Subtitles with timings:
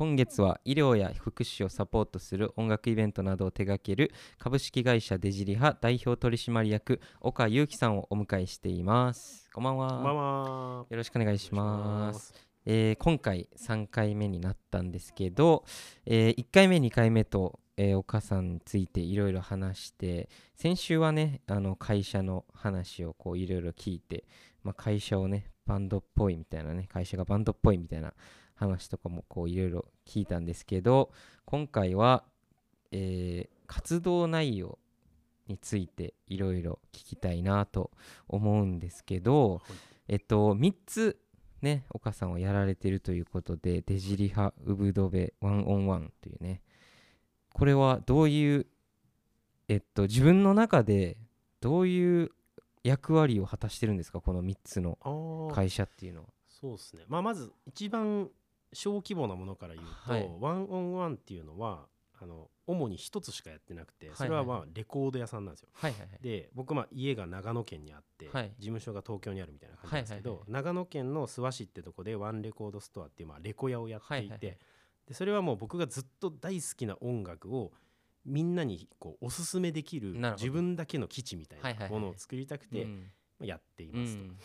[0.00, 10.86] 今月は医療や福祉をサポートする音楽イベントなどを手掛ける株式会社デジリハ代表取締役岡裕樹さんをお迎えしていますこんばんはこんばんは。
[10.88, 12.34] よろしくお願いしますす。
[12.64, 15.66] えー今回3回目になったんですけど、
[16.06, 24.24] え1回目2回目と、えーお母さんについていろいろ話して先週はねあの会社の話をこういろいろ聞いて、
[24.62, 28.14] まあ、会社をねバンドっぽいみたいなね会社がバンドっぽいみたいな
[28.60, 31.10] 話とかもこういろいろ聞いたんですけど
[31.44, 32.22] 今回は、
[32.92, 34.80] えー活動内容
[35.46, 37.92] についていろいろ聞きたいなと
[38.26, 39.62] 思うんですけど、
[40.08, 41.16] えっと、3つ
[41.62, 46.62] ね、岡さんはやられてるということで、デジリハ、ウブドベ、ワンオンワンというね、
[47.52, 48.66] これはどういう、
[49.68, 51.16] えっと、自分の中で
[51.60, 52.32] どういう
[52.82, 54.98] 役割を果たしてるんですか、この3つの
[55.54, 56.26] 会社っていうのは。
[56.48, 57.04] そうですね。
[57.06, 58.28] まあまず一番
[58.72, 60.30] 小規模なものから言うと、はい。
[60.40, 61.86] ワンオンワンっていうのは
[62.20, 65.68] あの主に一つしかやってなくて、それはまあレコード屋さんなんですよ。
[65.72, 66.18] はいはいはい。
[66.22, 68.52] で僕まあ家が長野県にあって、はい。
[68.58, 74.58] 事務所が東京にあるみたいな感じなんですけど、はいはい長野県の諏訪市ってとこでワンレコードストアっていうまあレコ屋をやっていて、はいはいはい。
[75.08, 77.72] でそれはもう僕がずっと大好きな音楽を
[78.24, 82.86] みんなにこうおすすめできる自分だけの基地みたいはいはいはないものを作りたくて
[83.40, 84.22] やっていますと。
[84.22, 84.38] うん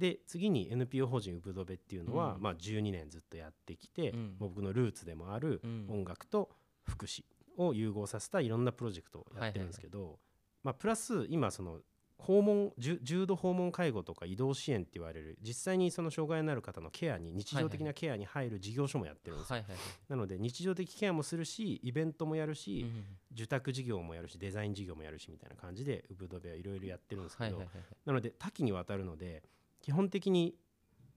[0.00, 2.42] で次に NPO 法人ウブドベっていうのは、うん。
[2.42, 4.36] まあ、12年ずっとやってきて、うん。
[4.38, 5.86] 僕のルーツでもあるうん。
[5.88, 6.50] 音楽と
[6.82, 7.22] 福祉
[7.56, 10.18] を融合させたいろんなプロジェクトをやってるんですけど、
[10.64, 11.78] まあ、プラス今その
[12.20, 19.62] 訪問重重度訪問介護とか移動支援って言われる実際にその障害のある方のケアに日常的なケアに入る事業所もやってるんですよ、
[20.08, 27.62] なので日常的ケアもするしイベントもやるし、うん受託事業もやるしデザイン事業もやるしみたいな感じでウブドベはいろいろやってるんですけど、
[28.04, 29.44] なので多岐にわたるので
[29.80, 30.54] 基本的に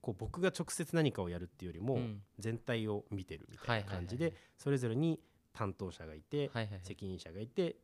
[0.02, 2.22] こう僕が直接何かをやるっていうよりもうん。
[2.40, 5.20] 全体を見てるみたいな感じでそれぞれに
[5.54, 7.78] 担当者がいて責任者がいて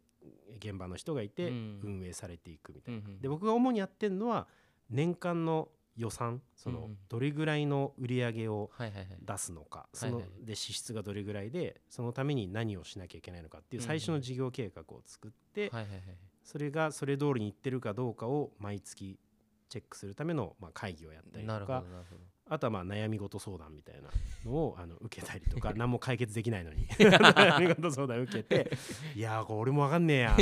[0.57, 1.79] 現場の人がいてうん。
[1.83, 3.01] 運営されていくみたいな。
[3.21, 4.47] で僕が主にやってるのは
[4.89, 8.71] 年間の予算そのどれぐらいの売り上げを
[9.21, 15.69] 出すのかそので支出がどれぐらいでそのために何をしなきゃいけないのかっていう最初の事業計画を作って
[16.41, 19.19] それがそれ通りにいってるかどうかを毎月
[19.69, 21.83] チェックするためのまあ会議をやったりとか
[22.49, 24.09] あとはまあ悩み事相談みたいな
[24.43, 28.71] のを あの受けたりとか 何も解決できないのに 悩み事相談受けて
[29.15, 30.37] 「いやーこれ俺も分かんねえや」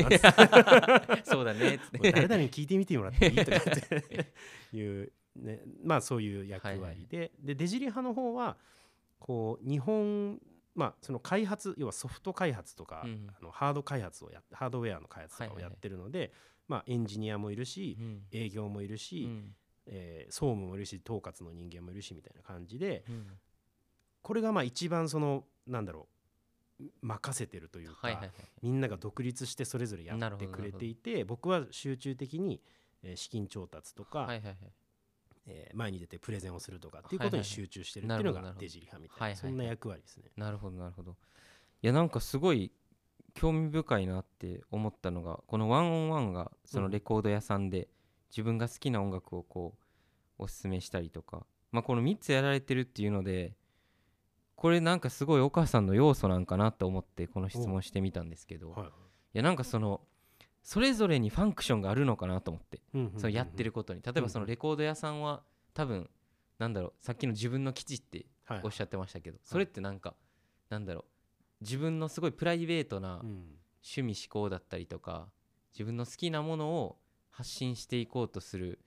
[1.25, 2.21] そうだね誰て。
[2.21, 4.33] 々に聞いてみてもらっていいとかって
[4.73, 8.57] いう、ね、まあそういう役はいは割で、でデジリ派の方は
[9.19, 10.39] こう日本
[10.75, 16.31] まあその開発要はソフト開発とか、うんあのハード開発をやハードウェアの開発とかをやってるので、
[16.67, 18.21] まあエンジニアもいるし、うん。
[18.31, 19.55] 営業もいるし、うん。
[19.85, 23.27] えー総務もいるし統括の人間もいるしみたいな感じでうん。
[24.21, 26.07] これがまあ一番そのなんだろ
[26.81, 28.21] う任せてるというか、
[28.61, 32.61] みんなが独立してそれぞれやってくれていて僕は集中的に、
[33.01, 34.27] えー資金調達とか、
[35.45, 40.25] えー前に出てプレゼンをするとかっていうことに集中してるっていうのがデジリ派みたいな、そんな役割ですね。
[40.35, 41.15] なるほどなるほど。
[41.81, 42.71] いやなんかすごい
[43.37, 47.87] 興味深いなって思ったのがこのワンオンワンがそのレコード屋さんで
[48.31, 49.75] 自分が好きな音楽をこ
[50.39, 53.53] うおすすめしたりとか、まあ、この3つやられてるっていうので
[54.55, 58.89] これなんかすごいお母さんの要素なんかなと思ってこの質問してみたんですけどいはい。
[59.33, 60.01] やなんかその
[60.63, 62.81] それぞれにファンクションがあるのかなと思って
[63.17, 64.01] そのやってることに。
[64.01, 65.43] 例えばそのレコード屋さんは
[65.75, 66.09] 多分
[66.57, 70.15] なんだろうさっきの自分の基地ってはいおっしゃってましたけど、それってなんか、
[70.69, 71.05] なんだろう
[71.61, 73.57] 自分のすごいプライベートなうん。
[73.87, 75.29] 趣味思考だったりとか
[75.71, 76.97] 自分の好きなものを
[77.29, 78.79] 発信していこうとする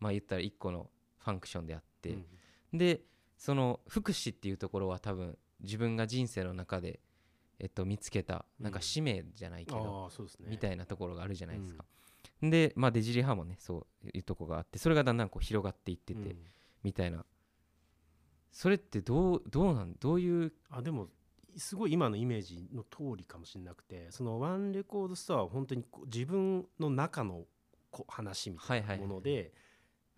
[0.00, 2.16] まあ言ったら一個のファンクションであって、う
[2.74, 2.78] ん。
[2.78, 3.02] で
[3.36, 7.00] その福祉っていうところは多分自分が人生の中で、
[7.58, 10.10] えっと、見つけたなんかうん使命じゃないけど。
[10.48, 11.84] みたいなところがあるじゃないですか。
[12.42, 16.38] で、まあ、デジリ派もねそういうとこがあってそれがだんだんこう広がっていってて、うん。
[16.82, 17.24] みたいな。
[18.50, 21.08] それってどうどうなんどういうあでも
[21.56, 27.44] すごい今のイメージの通りかもしれなくてそのワンレコードストアは本当に自分の中の
[27.90, 29.52] こ話みたいなもので、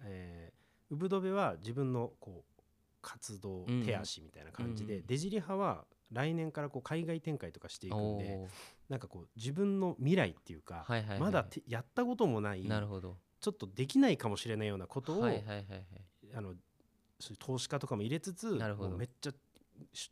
[0.05, 0.63] えー
[0.93, 2.63] ウブドベは自分のこう
[3.01, 8.47] 活動うん手足みたいな感じで、うんデジリ派は来年からこう海外展開とかしていくんで
[8.91, 13.17] なんかこう自分の未来っていうか、はいはいはいまだてやったこともないなるほど。
[13.41, 15.65] ちょっとできないかもしれないようなことを、はいはいはいはい
[16.35, 16.55] あの
[17.39, 18.91] 投資家とかも入れつつなるほど。
[18.91, 19.33] もうめっちゃ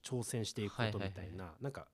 [0.02, 1.86] 挑戦していくことみたいな、なんか、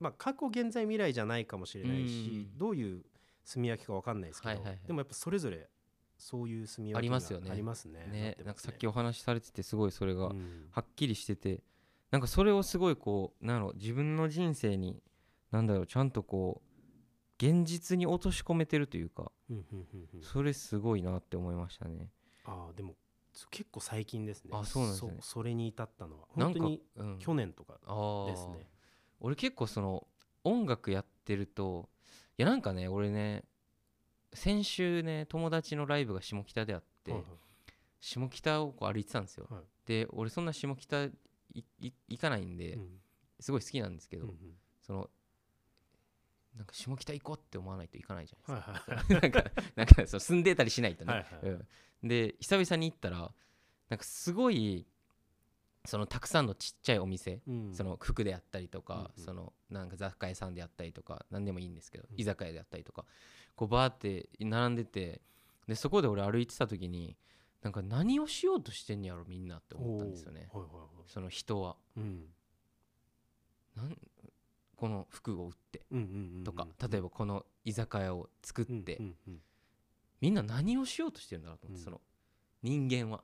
[0.00, 2.58] まあ、過去現在未来じゃないかもしれないし、うん。
[2.58, 3.04] どういう
[3.44, 5.68] 住み分けか分かんないですけど、でもやっぱそれぞれ
[6.18, 7.50] そういう住み分けがありますよね。
[7.50, 8.36] ありますね。
[8.44, 10.68] なんかさっきお話しされててすごいそれがうん。
[10.70, 11.62] はっきりしてて
[12.10, 15.02] なんかそれをすごいこうなんだろう自分の人生に
[15.50, 19.32] なんだろうちゃんとこう現実に落とし込めてるというか
[20.22, 22.10] それすごいなって思いましたね。
[22.44, 23.03] ああでもそ
[23.50, 24.50] 結構最近ですね。
[24.52, 25.16] あそうなんですね。
[25.20, 26.26] そそれに至ったのは。
[26.28, 27.18] 本当にうん。
[27.18, 27.74] 去年とか
[28.26, 28.68] ですね。
[29.20, 30.06] 俺結構その
[30.44, 31.88] 音楽やってると
[32.36, 33.44] いやなんかね俺ね
[34.32, 37.30] 先週ね友達のライブが下北であって、はいはい。
[38.00, 39.62] 下北をこう歩いてたんですよ、はい。
[39.86, 41.08] で俺そんな下北
[41.54, 43.00] 行かないんで、うん。
[43.40, 44.36] すごい好きなんですけど、うんうん。
[44.82, 45.10] その
[46.56, 51.50] なんか下北行こうって思わないと行かないじゃないはいですか、はい なんかなんかそう住んでたりしないとね、はいはい。
[51.50, 51.66] う
[52.04, 53.32] ん、で久々に行ったら
[53.88, 54.86] なんかすごい
[55.86, 57.74] そのたくさんのちっちゃいお店、うん。
[57.74, 59.24] その服であったりとか、うんうん。
[59.24, 62.20] そのなんか雑貨屋さんであったりとか何でもいいんですけど、うん。
[62.20, 63.04] 居酒屋であったりとか
[63.54, 65.20] こうバーって並んでて
[65.68, 67.16] でそこで俺歩いてた時に
[67.62, 70.48] なんか何をしようとしてんやろみんなって思ったんですよね。
[70.52, 70.88] はいはいはい。
[71.06, 71.76] その人は。
[71.96, 72.28] うん。
[73.74, 73.96] なん
[74.76, 75.82] この服を売って
[76.44, 79.00] とか、例えばこの居酒屋を作って、
[80.20, 81.84] みんな何をしようとしてるんだろうと思って、うん。
[81.84, 82.00] その
[82.62, 83.22] 人間は。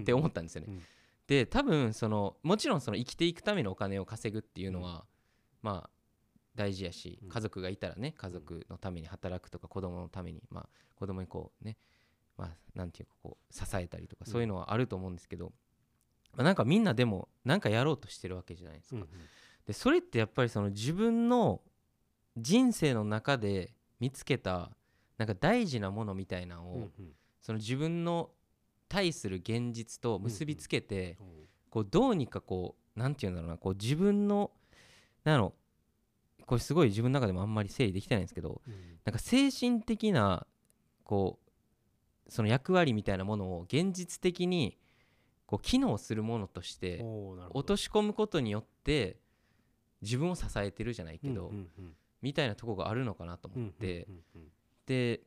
[0.00, 0.66] って思ったんですよね。
[0.68, 0.82] うん。
[1.26, 5.04] で多分そのもちろんその生きていくためのお金を稼ぐっていうのは、
[5.62, 5.90] まあ
[6.54, 7.28] 大事やしうん。
[7.28, 11.76] 家族がいたらね家族のために働くとか子供のためにまあ子供にこうね
[12.36, 15.52] まあなんていうかこう支えたりとかうんそういうのはあると思うんですけど、
[16.34, 19.06] まあなんかみんなでもなんかやろうとしてるわけじゃないですか。
[19.66, 21.60] でそれってやっぱりその自分の
[22.36, 24.70] 人生の中で見つけた
[25.18, 26.90] なんか大事なものみたいなのを、
[27.40, 28.30] その自分の
[28.88, 31.16] 対する現実と結びつけて、
[31.70, 34.50] こうどうにかこうなんていうんだろうなこう自分の
[35.24, 35.54] なんだろ
[36.40, 38.74] うこれすごい自分の中でもあんまり整理できてないんですけどうん。
[39.04, 40.46] なんか精神的な
[41.04, 41.38] こ
[42.26, 44.76] うその役割みたいなものを現実的に
[45.46, 47.04] こう機能するものとして
[47.50, 49.16] 落とし込むことによって
[50.02, 51.52] 自分を支えてるじゃないけど、
[52.22, 54.08] みたいなとこがあるのかなと思って、
[54.86, 55.20] で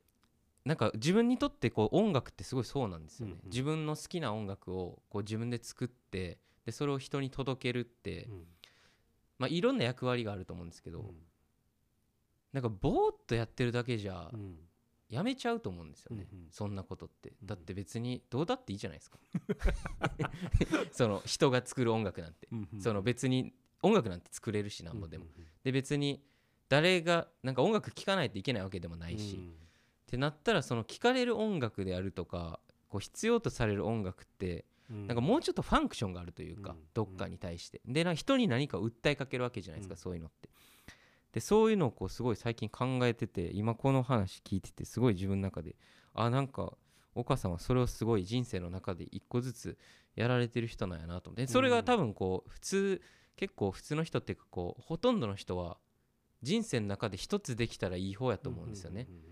[0.66, 3.50] なんか自分にとってこう音楽ってすごいそうなんですよね、うんうん。
[3.50, 8.44] 自分の好きな音楽をこう自分で作ってでそれを人に届けるって、うん。
[9.40, 11.14] まあ、いろんな役割があると思うんですけど、
[12.52, 14.58] なんかぼーっとやってるだけじゃうん。
[15.10, 16.48] やめちゃうと思うんですよね、うんうん。
[16.52, 17.30] そんなことって。
[17.42, 17.48] うん。
[17.48, 19.18] だって別にどうだっていいじゃないですか。
[20.92, 22.82] その人が作る音楽なんて、うんうん。
[22.82, 26.24] その別に音楽なんて作れるしなんぼでも、うんうんで別に
[26.70, 35.08] 誰がなんか音楽聴かないといけないわけでもないし、うんってなったらその聴かれる音楽であるとかこう必要とされる音楽ってうん。
[35.08, 37.82] なんかもうちょっとファンクションがあるというか、うんどっかに対して。
[37.86, 39.98] でな人に何か訴えかけるわけじゃないですか、うん。
[39.98, 40.50] そういうのって。
[41.34, 45.76] でそういうのをこうすごい最近考えてて今この話聞いててすごい自分の中で
[46.16, 46.74] あなんか
[47.14, 49.78] 岡さんはそれをすごい人生の中で一個ずつ
[50.16, 51.46] やられてる人なんやなと思って。
[51.46, 53.02] でそれが多分こう普通
[53.40, 55.78] 結構普通の人っていうかこうほとんどの人は
[56.42, 59.30] 人生の中で一つできたらいい方やと思うんですよね、うんうんうん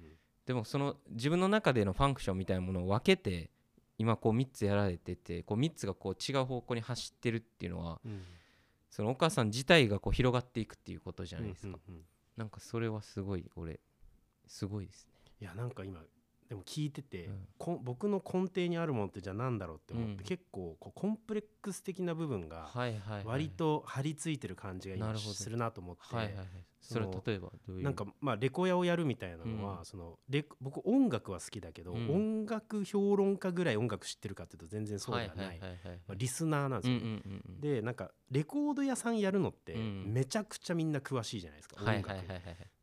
[0.47, 3.49] でもその自分の中でのファンクションみたいなものを分けて
[3.97, 8.21] 今こう3つやられててこう3つがこう違う方向に走ってるっていうのはうん。
[8.89, 12.01] そのお母さん自体がこう広がっていくっていうことじゃないですか、うんうんうん。
[12.37, 13.81] なんかそれはすごい俺
[14.47, 15.11] すごいですね。
[15.41, 15.99] いやなんか今
[16.49, 17.47] でも聞いてて、うん。
[17.57, 20.17] こ僕の根底にあるものってじゃあ何だろうって思って、うん。
[20.19, 22.69] 結構こうコンプレックス的な部分が
[23.25, 26.47] 割と張り付いてる感じがするなと思って、はいはいはい。
[26.79, 27.83] それ例えばどういう？
[27.83, 29.85] なんかまあレコヤをやるみたいなのは、うん。
[29.85, 32.09] そのレ僕音楽は好きだけど、うん。
[32.09, 35.59] 音楽評論家ぐらい音楽知ってるかっていうと全然そうではない,、
[36.15, 36.99] リスナーなんですよ。
[37.59, 40.05] でなんかレコード屋さんやるのってうん。
[40.13, 42.07] めちゃくちゃみんな詳しいじゃないですか、音楽。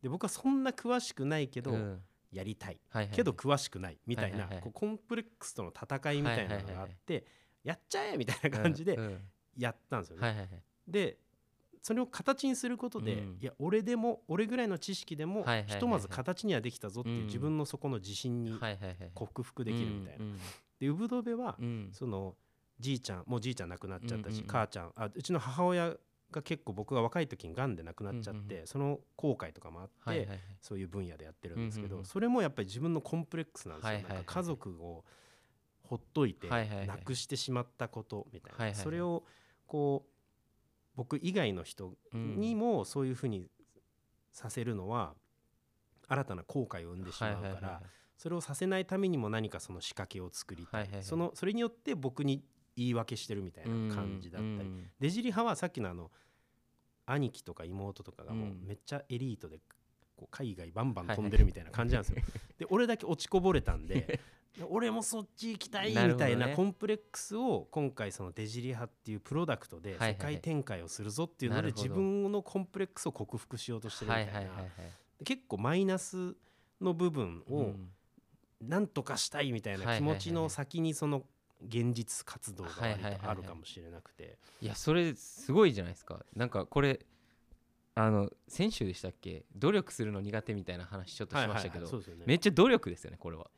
[0.03, 2.03] で僕はそんな詳しくないけど、うん
[2.35, 3.17] やりたいはいはいはい。
[3.17, 4.63] けど詳しくないみたいな、はいはいはい。
[4.63, 7.25] こうコンプレックスとの戦いみたいなのがあって、はいはいはい。
[7.65, 8.99] やっちゃえみたいな感じで
[9.57, 10.23] やったんですよね。
[10.27, 10.63] はいはいはい。
[10.87, 11.19] で
[11.83, 13.39] それを形にすることで、うん。
[13.41, 17.27] いや俺でも俺ぐらいの知識でもはいはいひとまず形にはできたぞっていううん。
[17.27, 18.59] 自分のそこの自信に
[19.15, 20.25] 克服できるみたいな。
[20.25, 20.39] うん
[20.81, 21.57] でウブドベは
[21.93, 22.35] その
[22.81, 24.47] じいちゃんもうじいちゃん亡くなっちゃったし、うんうんうん。
[24.49, 25.95] 母ちゃんあうちの母親
[26.31, 30.39] が結構僕が若い時にがんで亡くなっちゃって、うんうんその後悔とかもあって、はいはいはい。
[30.61, 31.93] そういう分野でやってるんですけど、うん。
[31.93, 35.05] うんうんそれもやっぱり自分のコンプレックスなんですよ、はいはいはいなんか家族を
[35.83, 38.83] ほっといてはいはいはいなくしてしまったことみたいな、はいはいはい。
[38.83, 39.25] それを
[39.67, 40.11] こう
[40.97, 43.49] 僕以外の人にもそういうふうに
[44.33, 45.15] させるのは
[46.09, 47.83] 新たな後悔を生んでしまうから、はいはいはいはい。
[48.17, 51.05] それをさせないためにも何かその仕掛けを作りたい,、はいはいはい。
[51.05, 52.45] そのそれによって僕に
[52.77, 54.91] 言い訳してるみたいな感じだったり、うん。
[54.99, 56.11] デジリ派はさっきのあの
[57.07, 58.65] 兄貴とか妹とかがもううん。
[58.67, 59.61] めっちゃエリートで
[60.17, 62.23] こう海外バンバン飛んでるみたいな感じなんですよ。
[62.59, 64.21] で俺だけ落ちこぼれたんで
[64.71, 74.53] 俺もそっち行きたいみたいなコンプレックスを今回そのデジリハっていうプロダクトで世界展開をするぞっていうので自分のコンプレックスを克服しようとしてるみたいな。
[75.25, 76.37] 結構マイナス
[76.81, 77.91] の部分をうん。
[78.61, 81.25] なんとかしたいみたいな気持ちの先にその
[81.67, 82.71] 現実活動が
[83.23, 84.39] あるかもしれなくて。
[84.61, 86.25] いやそれすごいじゃないですか。
[86.35, 87.01] なんかこれ
[87.97, 89.45] あの先週でしたっけ？
[89.55, 91.85] 努力するの苦手みたいな話ちょっとしましたけど。
[91.85, 92.25] はいはいね。
[92.27, 93.49] めっちゃ努力ですよねこれは。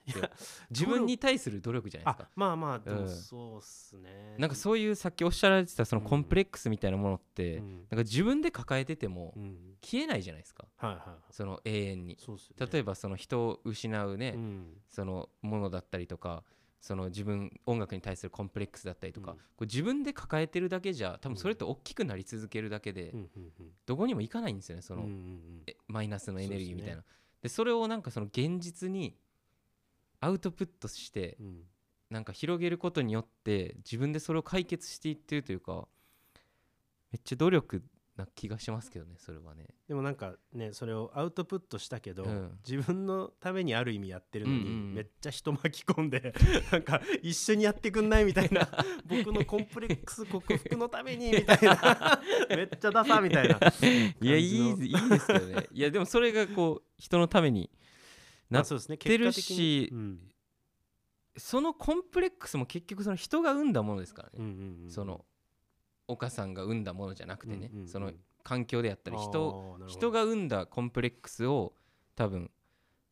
[0.69, 4.35] 自分に対する努力じゃないですあかまあまあそうっすね。
[4.37, 6.09] なんかそういうさっきおっしゃられてたそのうん。
[6.09, 7.73] コンプレックスみたいなものって、うん。
[7.73, 9.57] なんか自分で抱えててもうん。
[9.83, 10.67] 消えないじゃないですか。
[10.77, 11.19] はいはいはい。
[11.31, 12.19] その永遠に。
[12.19, 12.67] ね。
[12.71, 14.67] 例えばその人を失うね、うん。
[14.91, 16.45] そのものだったりとか
[16.81, 19.37] その自分音楽に対するコンプレックスだったりとか、うん。
[19.37, 23.15] これ自分で抱えてるだけじゃ多分それって大きくなり続けるだけで、
[23.87, 25.63] どこにも行かないんですよねその、うんうんうん。
[25.67, 26.97] えマイナスのエネルギーみたいな。
[26.97, 27.05] そう
[27.43, 29.17] で,、それをなんかその現実に
[30.21, 31.63] アウトプットしてうん。
[32.09, 35.89] なんか広げることによって自分でそれを解決していってるというか
[37.11, 37.83] めっちゃ努力
[38.17, 39.67] な気がしますけどねそれはね。
[39.89, 42.59] でもなんかねそれをアウトプットしたけど、うん。
[42.67, 44.95] 自分のためにある意味やってるのに、うんうんうん。
[44.95, 46.35] めっちゃ人巻き込んで
[46.73, 48.69] なんか一緒にやってくんないみたいな。
[49.07, 52.21] 僕のコンプレックス克服のためにみたいな。
[52.49, 53.59] めっちゃダサみたいな。
[54.21, 55.69] いやいいいいですけどね。
[55.71, 57.71] いやでもそれがこう人のために
[58.51, 59.57] なまあそうですねてる結果的に。
[59.57, 60.33] しうん。
[61.39, 64.91] そのコンプレックスも結局その人が生んだものですからね、うんうんうん。
[64.91, 65.27] その
[66.09, 67.89] 岡さんが生んだものじゃなくてね、うんうんうん。
[67.89, 71.73] その環境であったり人人が生んだコンプレックスを
[72.15, 72.51] 多分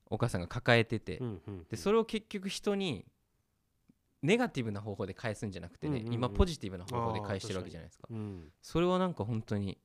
[0.08, 1.64] 岡さんが抱えてて、うんうんうん。
[1.68, 3.04] でそれを結局人に
[4.22, 6.14] ネガティブな方法で返すんじゃなくてね、うんうんうん。
[6.14, 8.06] 今ポジティブな方法で返してるわけじゃないですか。
[8.10, 9.78] うんそれはなんか本当に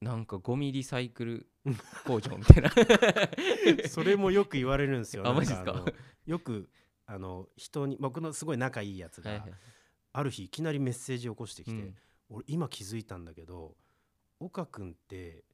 [0.00, 1.46] なんかゴミリサイクル
[2.04, 2.70] 工場みたいな。
[3.88, 5.26] それもよく言われるんですよ。
[5.26, 5.84] あマジっすか？
[6.26, 6.68] よく
[7.06, 9.52] あの人に僕のすごい仲いいやつが、はいはい
[10.16, 11.94] ある日いきなりメッセージを起こしてきて、うん。
[12.30, 13.74] 俺今気づいたんだけど
[14.40, 15.44] 岡君って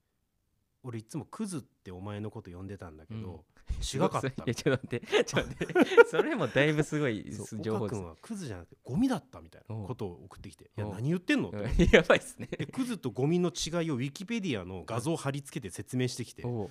[0.85, 3.45] 俺いつもクズってお前のこと呼んでたんだけど、
[3.81, 5.25] 違かったいや ちょっと待って。
[5.25, 6.04] ちょっと待って。
[6.11, 11.59] それもだいぶすごい情報です岡君はクズじゃなくてゴミだったみたいなことを送ってきて「いや何言ってんの?」って。
[11.59, 12.47] う んやばいっすね。
[12.47, 16.71] でクズとゴミの違いをウィキペディアの画像貼り付けて説明してきてゴ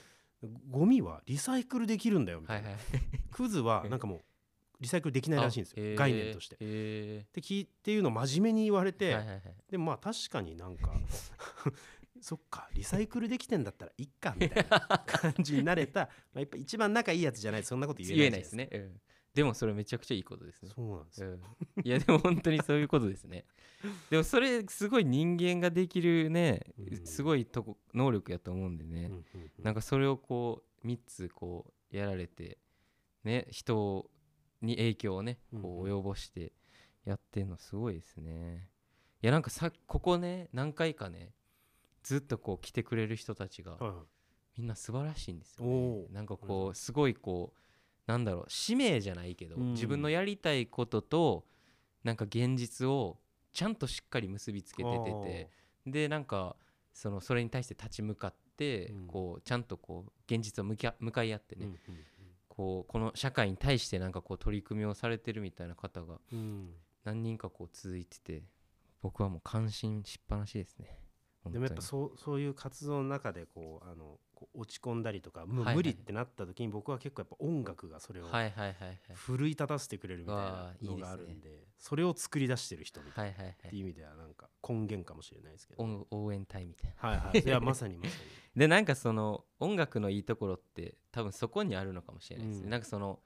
[0.85, 2.83] ミはリサイクルできるんだよみたな、はいいはい。
[3.31, 4.21] クズはなんかもう
[4.81, 6.57] リサイクルできないらしいんですよ、概念として。
[6.59, 9.41] へって聞いっていうのを真面目に言われえて、はいはいはい。
[9.69, 10.91] でもまあ確かになんか
[12.21, 19.01] そっかリサイクルできてんだったらいっかみたいな感じになれた、 まあ、やっぱ一番仲いいやつじゃないとそんなこと言えないですね、うん、
[19.33, 20.71] でもそれめちゃくちゃいいことですね。
[20.73, 21.41] そうなんですよ、うん、
[21.83, 23.45] いやでも本当にそういうことですね。
[24.09, 27.05] でもそれすごい人間ができるねうん。
[27.05, 29.25] すごいとこ能力やと思うんでね、うんうん
[29.59, 29.63] うん。
[29.63, 32.57] なんかそれをこう3つこうやられて
[33.23, 34.09] ね人
[34.61, 35.99] に影響をねこううん。
[35.99, 36.53] 及ぼして
[37.05, 38.67] やってんのすごいですね。
[39.21, 41.33] いやなんかさここね何回かね
[42.03, 43.77] ずっとこう来てくれる人たちが
[44.57, 45.65] みんな素晴らしいんですよ、
[46.11, 46.91] なんかこうす。
[46.91, 47.57] ごいこう
[48.07, 49.73] なんだろう使命じゃないけど、うん。
[49.73, 51.45] 自分のやりたいことと
[52.03, 53.19] なんか現実を
[53.53, 55.49] ちゃんとしっかり結びつけててて
[55.85, 56.55] でなんか
[56.93, 59.07] そのそれに対して立ち向かって、うん。
[59.07, 61.69] こうちゃんとこう現実を向きあ向かい合ってね、
[62.61, 66.19] こうこの社会に対してなんかこう取り組みをされてるみたいな方が
[67.03, 68.43] 何人かこう続いてて
[69.01, 70.99] 僕はもう感心しっぱなしですね。
[71.49, 74.19] でもやっぱ本そうそういう活動の中でこうあの
[74.53, 78.27] 落ち込んだりとかもう無理ってなった時に僕は結構やっぱ音楽がそれを
[79.13, 83.43] 奮い立たせてくれるみたいなのがあるんでそれを作り出してる人みたいな。
[83.43, 83.81] っていい。
[83.81, 85.83] う意味ではなんか根源かもしれないですけど。
[85.83, 87.09] 応応援隊みたいな。
[87.09, 87.39] はいはい。
[87.39, 88.13] いやまさにまさに。
[88.59, 92.69] でなんかその音楽のいいところって多分そこにあるのかもしれないですね、うん。
[92.69, 93.19] なんかその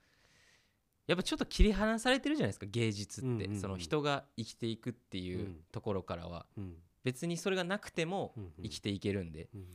[1.08, 5.64] やっぱちょっと切り離されてるじゃないですか芸術って、その人が生きていくっていううん。
[5.72, 6.46] ところからは。
[6.58, 8.52] うん別にそれがなくてもうんうん。
[8.64, 9.66] 生きていけるんで、うん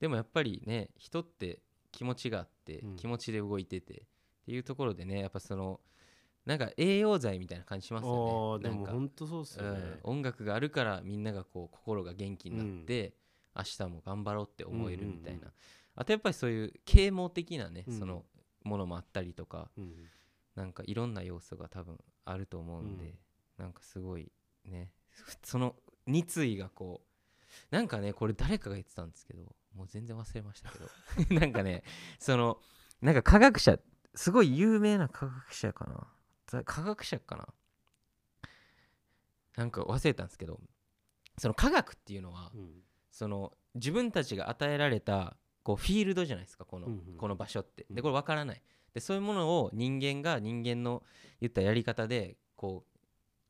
[0.00, 1.60] でもやっぱりね人って
[1.92, 2.96] 気持ちがあって、うん。
[2.96, 3.96] 気持ちで動いててっ
[4.44, 5.80] ていうところでねやっぱその
[6.44, 8.68] なんか栄養剤みたいな感じしますあよね。
[8.68, 8.82] なんか。
[8.82, 9.78] あでも本当そうっすよね。
[10.04, 13.14] うん、音楽があるからみんながこう心が元気になって、
[13.54, 15.52] 明日も頑張ろうって思えるみたいな、うんうんうん
[15.94, 17.98] あとやっぱりそういう啓蒙的なね、うん。
[17.98, 18.24] その
[18.64, 19.94] ものもあったりとかうん
[20.56, 23.14] なんかいろんな要素が多分あると思うんで、
[23.58, 24.32] なんかすごい
[24.64, 24.90] ね
[25.42, 27.02] その熱意がこ
[27.70, 31.82] うなんかねこれ誰かが言ってたんですけどもう全然忘れましたけど なんかね
[32.18, 32.58] その
[33.00, 33.78] なんか科学者
[34.14, 36.06] すごい有名な科学者かな。
[36.46, 37.48] ざ科学者かな。
[39.56, 40.60] なんか忘れたんですけど
[41.38, 42.70] その科学っていうのは、うん。
[43.10, 47.16] その自分たちが与えられたこうフィールドじゃないですかこの,、うんうん。
[47.16, 47.86] この場所って。
[47.88, 47.96] うん。
[47.96, 48.62] でこれ分からない。
[48.94, 51.02] でそういうものを人間が人間の
[51.40, 52.91] 言ったやり方でこう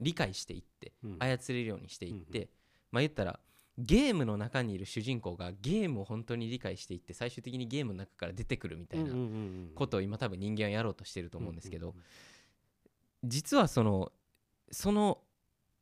[0.02, 1.16] 理解していってうん。
[1.18, 2.48] 操れるようにしていって、うん
[2.92, 3.40] まあ言ったら
[3.78, 9.14] ゲームの中にいる主人公がゲームを本当に理解していって最終的にゲームの中から出てくるみたいな
[9.74, 11.94] ことを今多分人間はやろうとしてると思うんですけど、
[13.24, 14.12] 実はその
[14.70, 15.18] その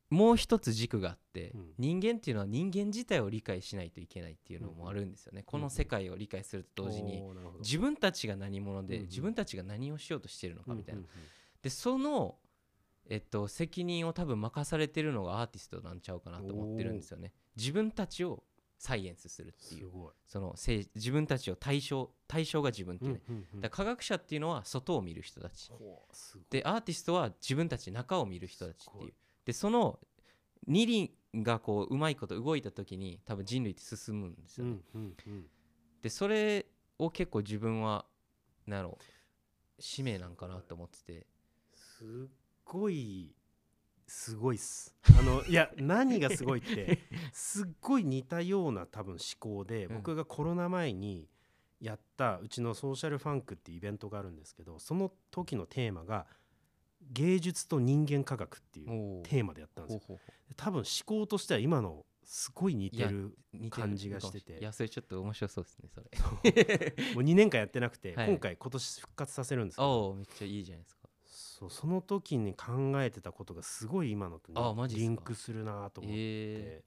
[0.09, 1.73] もう一つ軸があって、うん。
[1.77, 7.23] 人間っていうのは人間自体を理解しないといけないっていうのもあるんですよね、この世界を理解すると同時に、
[7.59, 11.01] 自分たちが何者で、自分たちが何をしようとしてるのかみたいな、
[11.61, 12.35] でその
[13.11, 17.33] えっと責任を多分任されてるのがアーティストなんちゃうかなと思ってるんですよね。
[17.57, 18.41] 自分たちを
[18.77, 19.91] サイエンスするっていう。
[20.25, 23.61] そのせい自分たちを対象対象が自分っていうね、うんうんうん。
[23.61, 25.69] だ科学者っていうのは外を見る人たち。
[26.49, 29.09] でアーティストは自分たち中を見る人たちっていい。
[29.09, 29.13] う
[29.43, 29.99] でその
[30.65, 35.45] 二輪がこううまいこと動いた時に多分人類って進むんですよね、うんうんうん。
[36.01, 36.65] でそれ
[36.97, 38.05] を結構自分は
[38.65, 41.27] なんやろう使命なんかなと思ってて。
[41.73, 42.07] すっ
[42.71, 43.35] ごい
[44.07, 44.95] すごいっす。
[45.19, 46.99] あのいや何がすごいって
[47.33, 49.95] すっごい似たような多分思考で、うん。
[49.97, 51.27] 僕がコロナ前に
[51.81, 56.27] やったうちのソーシャルファンクっていうイベントがあるんですけどその時のテーマが
[57.11, 60.19] 芸術と人間科学っていうテーマでやったんですよ。
[60.55, 63.35] 多分思考としては今のすごい似てる
[63.69, 64.59] 感じがしてて。
[64.59, 66.09] いやそれちょっと面白そうですねそれ。
[67.15, 68.27] もう2年間やってなくて、はい。
[68.29, 70.13] 今回今年復活させるんですけど。
[70.15, 71.00] めっちゃいいじゃないですか
[71.61, 75.07] そうその時に考えてたことがすごい今のとあマジっすか？
[75.07, 76.83] リンクするなと思って、え。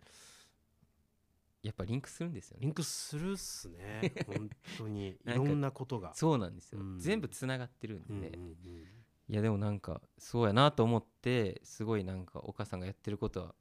[1.62, 2.62] やっぱリンクするんですよね。
[2.62, 4.12] リンクするっすね。
[4.26, 5.10] 本当に。
[5.10, 6.12] いろんなことが。
[6.14, 6.98] そうなんですよ、うん。
[6.98, 8.82] 全部つながってるんで、うんうんうん。
[9.28, 13.54] いやでもなんかそうやなと思ってすごいなんか岡さんがやってることは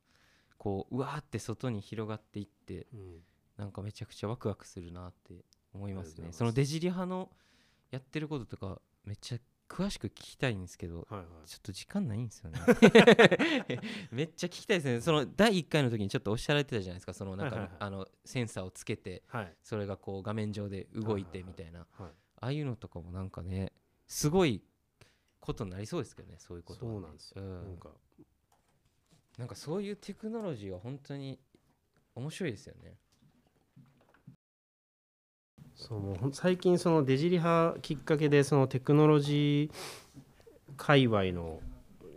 [0.58, 3.24] こううわーって外に広がっていってうん。
[3.56, 6.32] なんかめちゃくちゃワクワクするなって思いますね。
[6.32, 7.32] そのデジリ派の
[7.92, 9.40] やってることとかめっちゃ
[9.74, 11.26] 詳しく聞きたいんですけどはいはい。
[11.48, 12.60] ちょっと時間ないんですよね。
[14.12, 15.02] めっちゃ聞きたいですね。
[15.02, 17.14] その第1回の時にちょっとおっしゃられてたじゃないですか。
[17.16, 17.82] そのなんか、はいはいはい。
[17.82, 19.58] あのセンサーをつけてはい。
[19.64, 21.88] それがこう画面上で動いてみたいな。
[21.92, 22.12] はい。
[22.42, 23.74] ああいうのとかもなんかね
[24.06, 24.62] すごい
[25.40, 27.64] ことになりそうですけどねそういうことはね、そうなんですよ、うん。
[27.64, 27.92] なんか。
[29.38, 31.40] なんかそういうテクノロジーは本当に
[32.14, 33.00] 面白いですよね
[35.76, 39.76] そうもう最近そのデジリ派きっかけでそのテクノロジー
[40.78, 41.60] 界隈の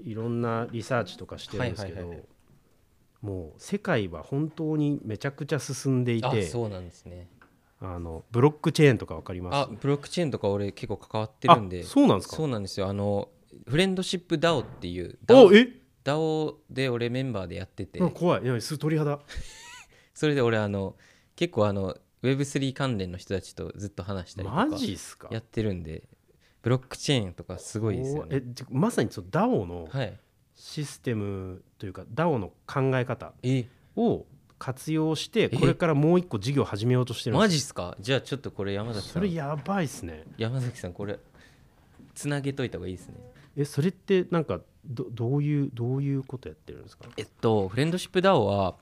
[0.05, 2.15] いろんなリサーチとかしてるんですけど
[3.23, 7.29] もう世界は本当にめちゃくちゃ進んでいてあそうなんですね。
[7.81, 9.55] あのブロックチェーンとかわかります？
[9.57, 11.81] あブロックチェーンとか俺結構関わってるんで。
[11.81, 12.37] あそうなんですか？
[12.37, 12.89] そうなんですよ。
[12.89, 13.29] あの
[13.67, 17.99] フレンドシップ DAO っていうお DAO, え？DAO で俺メンバーでやってて。
[18.01, 18.45] 怖い。
[18.45, 19.19] いやす鳥肌。
[20.15, 20.97] それで俺あの
[21.35, 25.29] 結構あの Web3 関連の人たちとずっと話したりとかマジっすか？
[25.31, 26.03] やってるんで
[26.63, 28.37] ブロックチェーンとかすごいですよね。
[28.37, 30.19] おえじゃまさにその DAO のはい。
[30.59, 33.67] システムというか DAO の考え方え。
[33.95, 34.25] を
[34.59, 35.57] 活用してえ。
[35.57, 37.95] これからもう一個事業始めようとしてるんですマジっすか？
[38.01, 39.13] じゃあちょっとこれ山崎さん。
[39.13, 40.25] それやばいっすね。
[40.39, 41.19] 山崎さんこれ
[42.15, 43.15] つなげといた方がいいですね。
[43.59, 47.05] えそれってなんかどどういうどういうことやってるんですか？
[47.19, 48.77] えっとフレンドシップ DAO は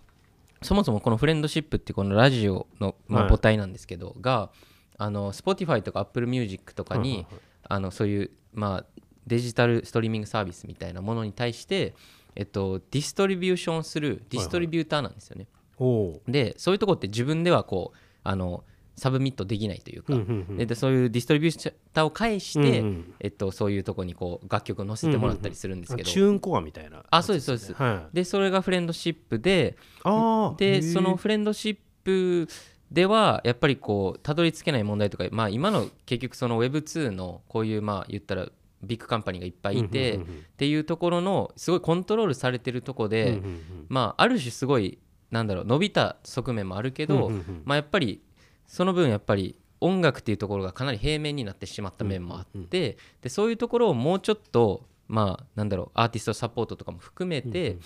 [0.62, 4.50] そもそもこのフレンドシップってこのラジオの、ま母体なんですけど、が
[4.96, 7.42] あの Spotify とか Apple Music とかに、はいはいはい。
[7.68, 11.94] あのそういう、まあ、デジタルストリーミングサービスみたいなものに対して、
[12.36, 15.46] えっと、ディストリビューションするディストリビューターなんですよね。
[15.78, 18.62] おおでそういうとこって自分ではこうあの
[18.96, 20.56] submit できないというか、うんうんうん。
[20.56, 23.14] ででそういうディストリビューターを介して、うんうん。
[23.20, 27.04] えっと、そういうとこにこう楽曲を載せてもらったりするんですけど、 TuneCore みたいな。
[27.10, 27.72] あそうですそうです。
[27.72, 28.16] はい。
[28.16, 29.38] でそれが FRIENDSHIP.
[29.38, 29.76] で
[30.58, 32.48] でその FRIENDSHIP.
[32.90, 38.48] ではやっぱりこうたどり着けない問題とか、まあ、今の結局その Web2 のこういうまあ言ったら
[38.82, 43.60] big company がいっぱいいて、うんうんっていうところのすごいコントロールされてるとこうんで、うんうん。
[43.88, 44.98] まあある種すごい
[45.32, 47.62] なんだろう伸びた側面もあるけど、うんうんうん。
[47.64, 48.22] まあ、やっぱり
[48.66, 57.76] その分やっぱり音楽っていうところがかなり平面になってしまった面もあって、でそういうところをもうちょっとまあなんだろうアーティストサポートとかも含めて、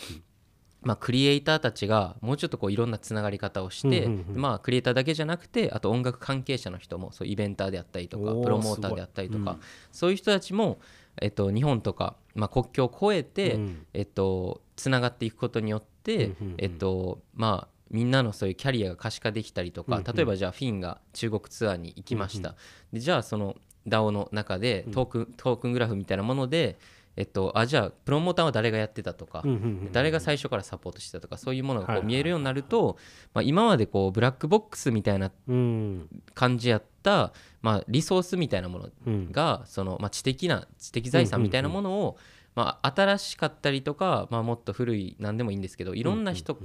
[0.83, 9.59] まあ、クリエイターたちがもうちょっとこういろんなつながり方をして、まあ、クリエイターだけじゃなくてあと音楽関係者の人もそうイベンターであったりとかプロモーターであったりとか、
[9.91, 10.79] そういう人たちも、
[11.21, 13.87] えっと、日本とか、まあ、国境を越えて、うん。
[13.93, 20.17] えっと、つながっていくことによって、えっとまあ、みんなのそういうキャリアが可視化できたりとか、うんうん。
[20.17, 22.55] 例えばじゃあフィンが中国ツアーに行きました、
[22.93, 26.79] でじゃあその DAO の中でトークン,、トークングラフみたいなもので、
[27.17, 32.97] えっと、あじゃあプロモーターは誰がやってたとか、うんうんうん誰が最初からサポートしてたとかそういうものがこはいはいう見えるようになると、
[33.35, 36.09] まあ、今までこうブラックボックスみたいなうん。
[36.35, 39.33] 感じやった、まあ、リソースみたいなものうん。
[39.33, 42.17] がその、まあ、知的な知的財産みたいなものを、
[42.55, 46.57] まあ、新しかったりとか、まあ、もっと古い何でもいいんですけどいろんな人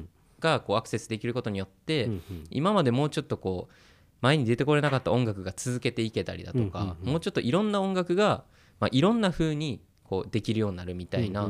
[0.44, 2.10] がこうアクセスできることによって、
[2.52, 3.74] 今までもうちょっとこう
[4.22, 8.44] 前に出てこれなかった音楽が続けていけたりだとか、もうちょっといろんな音楽が、
[8.80, 11.50] まあ、いろんな風にこうできるようになるみたいな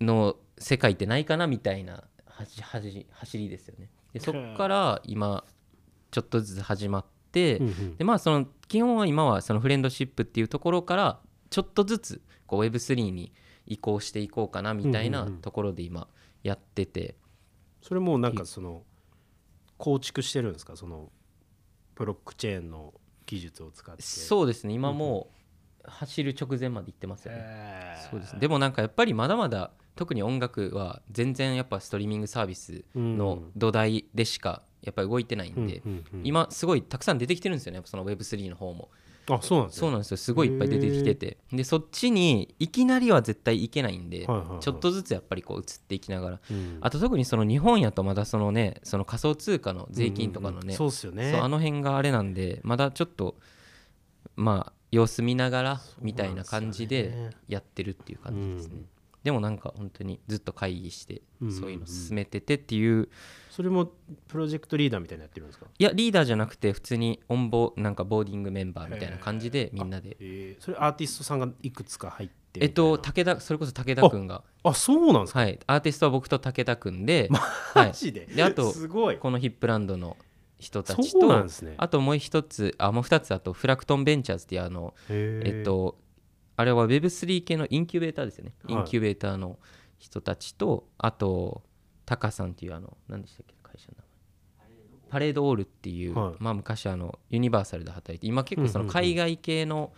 [0.00, 3.90] の世界ってないかなみたいな走りですよね。
[4.12, 5.44] でそこから今
[6.10, 7.60] ちょっとずつ始まって、
[7.98, 11.20] でまあその基本は今はそのフレンドシップっていうところから
[11.50, 13.32] ちょっとずつこう Web3 に
[13.66, 16.08] 移行していこうかなみたいなところで今
[16.42, 17.16] やってて、
[17.84, 18.82] それもうなんかその
[19.76, 20.74] 構築してるんですか？
[20.74, 21.12] その
[21.94, 22.94] ブロックチェーンの
[23.26, 24.02] 技術を使って。
[24.02, 24.72] そうですね。
[24.72, 25.28] 今も
[25.86, 27.40] う走る直前まで行ってますよね。
[27.42, 28.10] へー。
[28.10, 28.38] そうです。
[28.40, 35.82] でもなんかやっぱりまだまだ特に音楽は全然やっぱストリーミングサービスの土台でしかやっぱり動いてないんで、
[36.22, 37.82] 今すごいたくさん出てきてるんですよね。
[37.84, 38.88] その Web3 の方も
[39.28, 39.80] あそうなんですね。
[39.80, 40.16] そうなんですよ。
[40.16, 41.38] すごいいっぱい出てきてて。
[41.52, 44.60] でそっちにいきなりは絶対いけないんで、はいはいはい。
[44.60, 46.40] ちょっとずつやっぱりこう移っていきながら。
[46.50, 46.78] うん。
[46.80, 51.32] あと特にその日本やとまだそのねその仮想通貨の税金とかのうんうんうねんそうっすよね。
[51.40, 53.36] あの辺があれなんでまだちょっと
[54.36, 58.86] まあ様子見ながらみたいな感じでやってるっていう感じですね、うん
[59.24, 61.60] でもなんか本当にずっと会議してうんうんうん。
[61.60, 63.08] そういうの進めててっていう。
[63.50, 63.90] それも
[64.28, 65.66] プロジェクトリーダーみたいなのやってるんですか？
[65.78, 70.16] いやリーダーじゃなくて普通にオンボなんかボーディングメンバーみたいな感じでみんなで。
[70.20, 74.44] えーそれアーティストさんがいくつか入ってえっと武田それこそ武田君が。
[74.62, 75.40] なあそうなんですか？
[75.40, 75.58] はい。
[75.66, 77.28] アーティストは僕と武田君 で。
[77.30, 77.40] は
[77.74, 78.26] マいジで？
[78.26, 79.16] であとすごい。
[79.18, 80.16] このヒップランドの
[80.58, 81.74] 人たちそうなんとですね。
[81.78, 85.98] あともう一つあもう二つあとフラクトンベンチャーズっていうあのえっと
[86.56, 88.74] あれは Web3 系のインキュベーターですよね、はい。
[88.74, 89.58] インキュベーターの
[89.98, 91.62] 人たちとあと
[92.06, 95.10] タカさんっていうあの何でしたっけ会社の名前。
[95.10, 96.34] パレードオールっていう、はい。
[96.38, 99.92] まあ昔あのユニバーサルで働いて今結構その海外系の、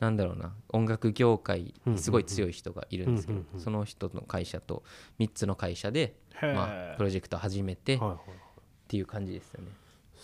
[0.00, 4.82] なんだろうな音楽業界にすごい強い人がいるんですけど、その人の会社と
[5.20, 8.00] 3つの会社で、まあ、プロジェクト始めてっ
[8.88, 9.68] ていう感じですよね。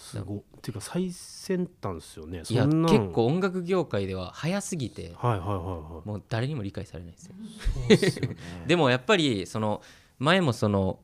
[0.00, 0.36] すご。
[0.36, 2.42] いっていうか最先端ですよね。
[2.48, 6.08] いや結構音楽業界では早すぎてはいはいはいはい。
[6.08, 7.34] もう誰にも理解されないですよ。
[8.10, 8.36] すよね。
[8.66, 9.82] でもやっぱりその
[10.18, 11.00] 前もその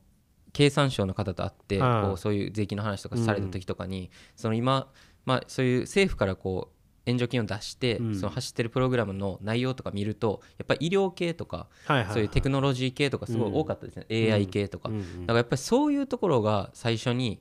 [0.52, 2.06] 経産省の方と会ってはい。
[2.06, 4.90] こうそういう税金の話とかされた時とかにその今
[5.24, 6.76] まあそういう政府からこう
[7.08, 8.14] 援助金を出してうん。
[8.14, 12.12] その走ってるプログラムの内容とか見るとやっぱり医療系とかはいはいはい。
[12.14, 14.06] そういうテクノロジー系とかすごい多かったですね。
[14.10, 14.88] AI 系とか。
[14.88, 15.20] うんうん。
[15.22, 17.40] だからやっぱりそういうところが最初に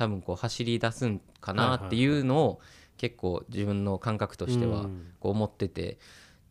[0.00, 2.60] 多分こう走り出すんかなっていうのを
[2.96, 5.12] 結構自分の感覚としてはうん。
[5.20, 5.98] こう思ってて。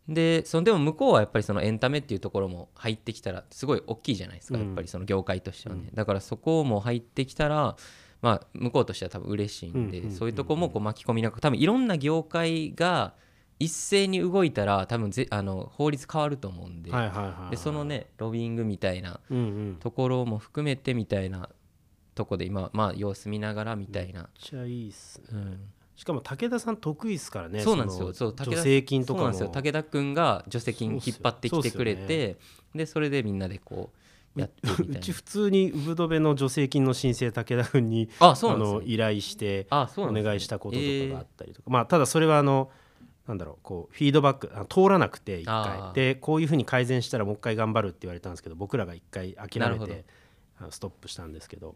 [0.08, 4.66] でそのでも向こうはやっぱりそのエンタメっていうところも入ってきたらすごい大きいじゃないですかうん。
[4.66, 5.90] やっぱりその業界としてはね。
[5.92, 7.76] だからそこも入ってきたら
[8.22, 13.14] まあ向こうとしては多分嬉しいんでそういうとこもこう巻き込みなく多分いろんな業界が
[13.58, 16.90] 一斉に動いたら多分ぜあの法律変わると思うんで。
[16.92, 19.20] はいはいはいはいでそのねロビングみたいな
[19.80, 21.48] ところも含めてみたいな
[22.20, 25.26] とこで今まあ様子見ながらみたいな、めっちゃいいっすね。
[25.32, 25.60] うん、
[25.96, 28.08] しかも武田さん得意っすからねそうなんですよ。
[28.08, 29.24] のそう武田助成金とかも。
[29.24, 29.62] そうなんですよ。
[29.62, 32.36] 武田君が助成金引っ張ってきてくれて
[32.74, 33.90] でそれでみんなでこ
[34.36, 34.98] うやってるみたいな。
[34.98, 38.64] うち普通にウブドベの助成金の申請武田君にあそうね。
[38.64, 42.70] の依頼してお願いしたこととかがあったりとか、まあただそれはあの
[43.26, 45.92] なんだろうこうフィードバックあ通らなくて一あ回ー。
[45.92, 50.04] でこういうふうに改善したらもう一回頑張るって言われたんですけど僕らが一回諦めて
[50.70, 51.74] ストップしたんですけど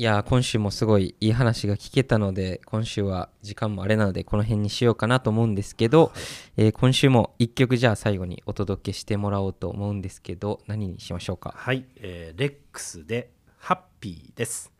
[0.00, 6.12] いや今週もすごいいい話が聞けたので今週は時間もあれなのでこの辺にしようかなと思うんですけど、
[6.56, 11.52] えー今週も一曲じゃあ最後にお届けしてもらおうと思うんですけど何にしましょうか？
[11.56, 14.77] はい、えーレックスでハッピーです。